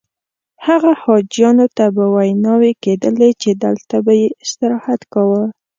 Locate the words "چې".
3.41-3.49